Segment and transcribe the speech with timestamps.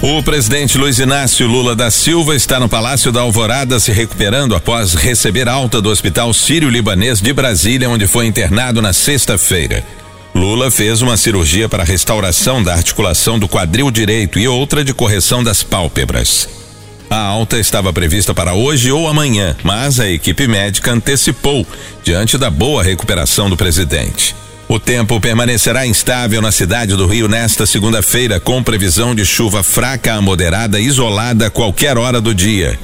[0.00, 4.94] O presidente Luiz Inácio Lula da Silva está no Palácio da Alvorada se recuperando após
[4.94, 9.84] receber alta do Hospital Sírio-Libanês de Brasília, onde foi internado na sexta-feira.
[10.32, 15.42] Lula fez uma cirurgia para restauração da articulação do quadril direito e outra de correção
[15.42, 16.48] das pálpebras.
[17.10, 21.66] A alta estava prevista para hoje ou amanhã, mas a equipe médica antecipou
[22.04, 24.32] diante da boa recuperação do presidente.
[24.68, 30.12] O tempo permanecerá instável na cidade do Rio nesta segunda-feira, com previsão de chuva fraca
[30.12, 32.78] a moderada isolada a qualquer hora do dia.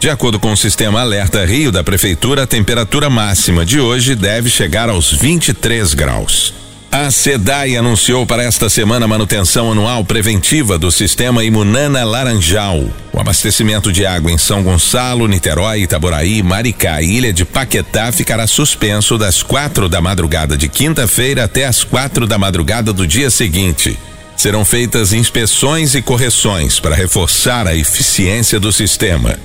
[0.00, 4.48] De acordo com o sistema Alerta Rio da Prefeitura, a temperatura máxima de hoje deve
[4.48, 6.65] chegar aos 23 graus.
[6.98, 12.88] A SEDAI anunciou para esta semana manutenção anual preventiva do sistema Imunana Laranjal.
[13.12, 18.46] O abastecimento de água em São Gonçalo, Niterói, Itaboraí, Maricá e Ilha de Paquetá ficará
[18.46, 23.98] suspenso das quatro da madrugada de quinta-feira até as quatro da madrugada do dia seguinte.
[24.34, 29.38] Serão feitas inspeções e correções para reforçar a eficiência do sistema.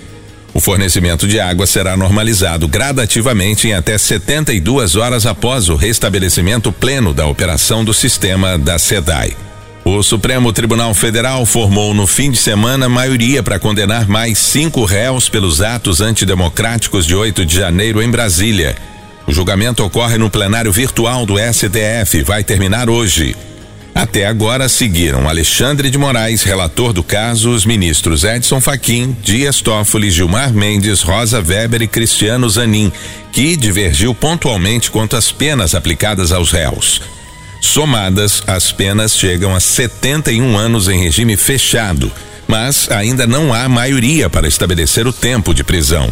[0.54, 7.14] O fornecimento de água será normalizado gradativamente em até 72 horas após o restabelecimento pleno
[7.14, 9.36] da operação do sistema da SEDAI.
[9.84, 15.28] O Supremo Tribunal Federal formou no fim de semana maioria para condenar mais cinco réus
[15.28, 18.76] pelos atos antidemocráticos de 8 de janeiro em Brasília.
[19.26, 23.36] O julgamento ocorre no plenário virtual do STF e vai terminar hoje.
[23.94, 30.10] Até agora seguiram Alexandre de Moraes, relator do caso, os ministros Edson Fachin, Dias Toffoli,
[30.10, 32.92] Gilmar Mendes, Rosa Weber e Cristiano Zanin,
[33.32, 37.02] que divergiu pontualmente quanto às penas aplicadas aos réus.
[37.60, 42.12] Somadas, as penas chegam a 71 anos em regime fechado,
[42.48, 46.10] mas ainda não há maioria para estabelecer o tempo de prisão.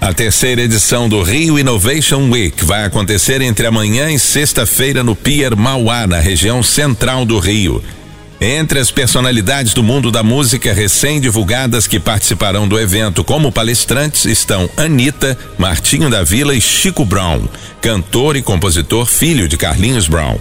[0.00, 5.54] A terceira edição do Rio Innovation Week vai acontecer entre amanhã e sexta-feira no Pier
[5.54, 7.84] Mauá, na região central do Rio.
[8.40, 14.70] Entre as personalidades do mundo da música recém-divulgadas que participarão do evento como palestrantes estão
[14.74, 17.46] Anitta, Martinho da Vila e Chico Brown,
[17.82, 20.38] cantor e compositor filho de Carlinhos Brown.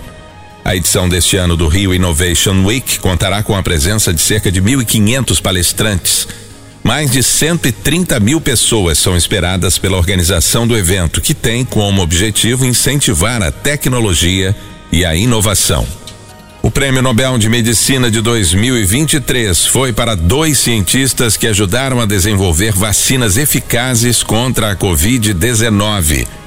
[0.63, 4.61] A edição deste ano do Rio Innovation Week contará com a presença de cerca de
[4.61, 6.27] 1.500 palestrantes
[6.89, 12.65] mais de 130 mil pessoas são esperadas pela organização do evento, que tem como objetivo
[12.65, 14.55] incentivar a tecnologia
[14.91, 15.85] e a inovação.
[16.63, 22.73] O Prêmio Nobel de Medicina de 2023 foi para dois cientistas que ajudaram a desenvolver
[22.73, 26.38] vacinas eficazes contra a Covid-19.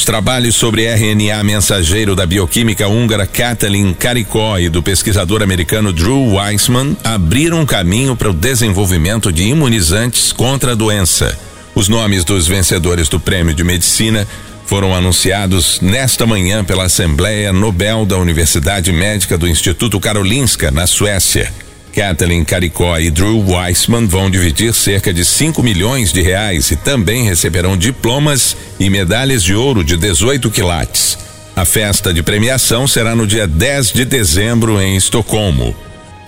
[0.00, 6.36] Os trabalhos sobre RNA mensageiro da bioquímica húngara Katalin Karikó e do pesquisador americano Drew
[6.36, 11.38] Weissman abriram caminho para o desenvolvimento de imunizantes contra a doença.
[11.74, 14.26] Os nomes dos vencedores do Prêmio de Medicina
[14.64, 21.52] foram anunciados nesta manhã pela Assembleia Nobel da Universidade Médica do Instituto Karolinska, na Suécia.
[21.94, 27.24] Kathleen Caricó e Drew Weissman vão dividir cerca de 5 milhões de reais e também
[27.24, 31.18] receberão diplomas e medalhas de ouro de 18 quilates.
[31.54, 35.74] A festa de premiação será no dia 10 de dezembro em Estocolmo.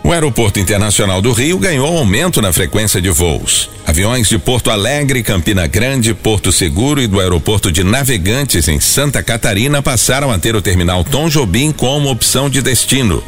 [0.04, 3.70] O Aeroporto Internacional do Rio ganhou aumento na frequência de voos.
[3.86, 9.22] Aviões de Porto Alegre, Campina Grande, Porto Seguro e do Aeroporto de Navegantes em Santa
[9.22, 13.22] Catarina passaram a ter o terminal Tom Jobim como opção de destino.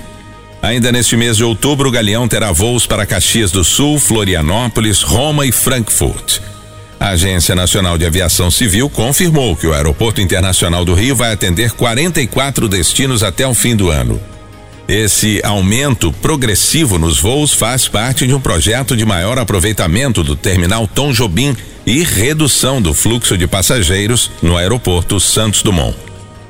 [0.65, 5.45] Ainda neste mês de outubro, o Galeão terá voos para Caxias do Sul, Florianópolis, Roma
[5.45, 6.39] e Frankfurt.
[6.99, 11.73] A Agência Nacional de Aviação Civil confirmou que o Aeroporto Internacional do Rio vai atender
[11.73, 14.19] 44 destinos até o fim do ano.
[14.89, 20.89] Esse aumento progressivo nos voos faz parte de um projeto de maior aproveitamento do terminal
[20.89, 25.95] Tom Jobim e redução do fluxo de passageiros no aeroporto Santos Dumont.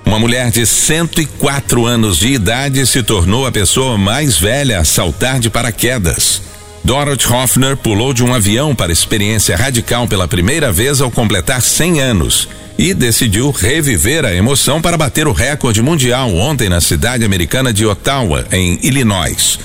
[0.04, 5.40] Uma mulher de 104 anos de idade se tornou a pessoa mais velha a saltar
[5.40, 6.42] de paraquedas.
[6.84, 12.00] Dorothy Hoffner pulou de um avião para experiência radical pela primeira vez ao completar 100
[12.00, 12.48] anos
[12.78, 17.86] e decidiu reviver a emoção para bater o recorde mundial ontem na cidade americana de
[17.86, 19.58] Ottawa, em Illinois.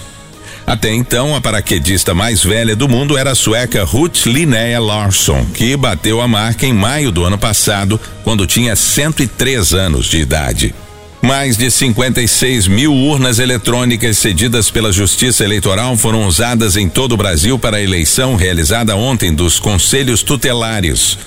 [0.69, 5.75] Até então, a paraquedista mais velha do mundo era a sueca Ruth Linnea Larsson, que
[5.75, 10.75] bateu a marca em maio do ano passado, quando tinha 103 anos de idade.
[11.23, 17.17] Mais de 56 mil urnas eletrônicas cedidas pela Justiça Eleitoral foram usadas em todo o
[17.17, 21.17] Brasil para a eleição realizada ontem dos conselhos tutelares.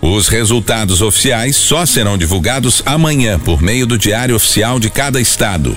[0.00, 5.76] Os resultados oficiais só serão divulgados amanhã por meio do Diário Oficial de cada estado.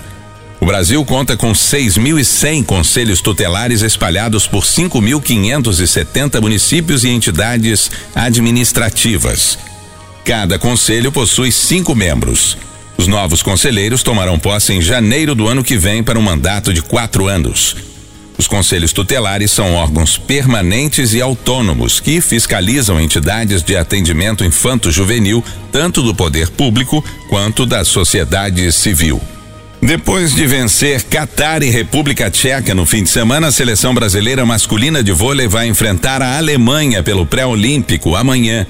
[0.70, 9.58] Brasil conta com 6.100 conselhos tutelares espalhados por 5.570 municípios e entidades administrativas.
[10.24, 12.56] Cada conselho possui cinco membros.
[12.98, 16.84] Os novos conselheiros tomarão posse em janeiro do ano que vem para um mandato de
[16.84, 17.76] quatro anos.
[18.38, 26.04] Os conselhos tutelares são órgãos permanentes e autônomos que fiscalizam entidades de atendimento infanto-juvenil, tanto
[26.04, 29.20] do poder público quanto da sociedade civil.
[29.82, 35.02] Depois de vencer Catar e República Tcheca no fim de semana, a seleção brasileira masculina
[35.02, 38.68] de vôlei vai enfrentar a Alemanha pelo pré-olímpico amanhã.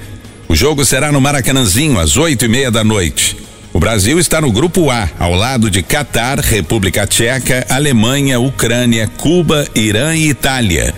[0.47, 3.37] O jogo será no Maracanãzinho às oito e meia da noite.
[3.73, 9.67] O Brasil está no grupo A, ao lado de Catar, República Tcheca, Alemanha, Ucrânia, Cuba,
[9.73, 10.93] Irã e Itália.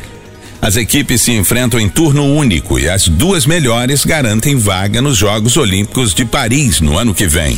[0.61, 5.55] As equipes se enfrentam em turno único e as duas melhores garantem vaga nos Jogos
[5.55, 7.57] Olímpicos de Paris no ano que vem.